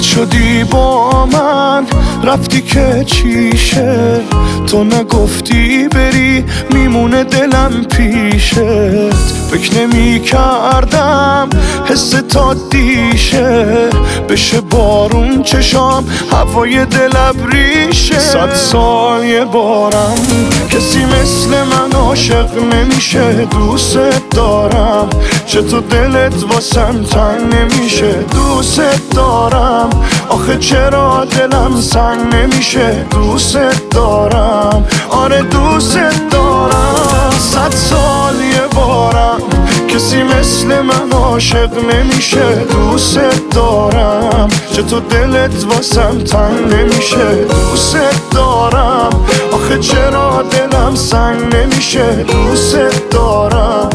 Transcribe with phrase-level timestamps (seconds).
[0.00, 1.86] بد شدی با من؟
[2.24, 4.20] رفتی که چیشه؟
[4.66, 6.44] تو نگفتی بری
[6.74, 8.54] میمونه دلم پیشت
[9.50, 11.48] فکر نمی کردم
[11.84, 13.66] حس تا دیشه.
[14.28, 17.12] بشه بارون چشام هوای دل
[17.52, 18.18] ریشه.
[18.18, 20.14] صد سال یه بارم
[20.70, 23.98] کسی مثل من عاشق نمیشه دوست
[24.30, 25.08] دارم.
[25.50, 28.12] چطور دلت واسم تنگ نمیشه.
[28.12, 28.80] دوست
[29.14, 29.90] دارم.
[30.28, 33.58] آخه چرا دلم سنگ نمیشه؟ دوست
[33.90, 34.84] دارم.
[35.10, 35.98] آره دوست
[36.30, 37.30] دارم.
[37.38, 39.40] صد سال یه بارم
[39.88, 42.64] کسی مثل من عاشق نمیشه.
[42.72, 43.18] دوست
[43.54, 44.48] دارم.
[44.72, 47.96] چطور دلت واسم تنگ نمیشه؟ دوست
[48.30, 49.10] دارم.
[49.52, 52.76] آخه چرا دلم سنگ نمیشه؟ دوست
[53.10, 53.89] دارم.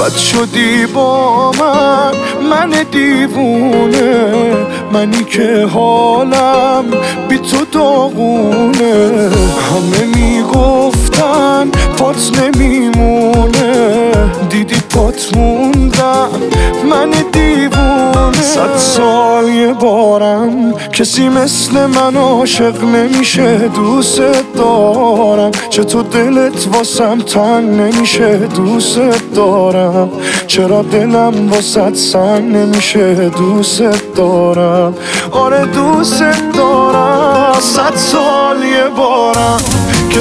[0.00, 2.12] بد شدی با من
[2.50, 4.32] من دیوونه
[4.92, 6.84] منی که حالم
[7.28, 9.30] بی تو داغونه.
[9.70, 10.91] همه می‌گفتن
[12.12, 14.12] پات نمیمونه.
[14.50, 16.28] دیدی پات موندم.
[16.90, 18.32] من دیوونه.
[18.42, 24.20] صد سال یه بارم کسی مثل من عاشق نمیشه دوست
[24.56, 25.50] دارم.
[25.70, 28.98] چطور دلت واسم تنگ نمیشه دوست
[29.34, 30.10] دارم.
[30.46, 33.82] چرا دلم واسد سنگ نمیشه دوست
[34.16, 34.94] دارم.
[35.30, 36.22] آره دوست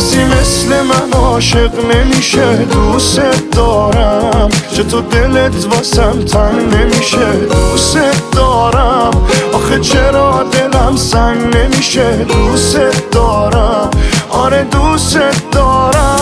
[0.02, 4.50] کسی مثل من عاشق نمیشه دوست دارم.
[4.74, 7.98] چه تو دلت واسم تن نمیشه دوست
[8.32, 9.12] دارم.
[9.54, 12.80] آخه چرا دلم سنگ نمیشه؟ دوست
[13.12, 13.90] دارم.
[14.30, 15.20] آره دوست
[15.52, 16.22] دارم.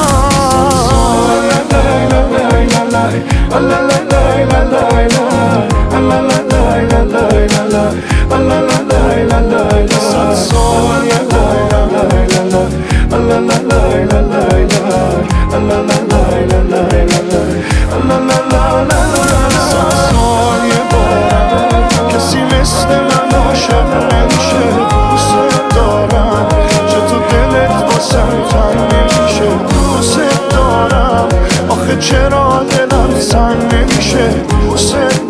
[33.31, 34.29] انسان نمیشه.
[34.73, 35.28] حسین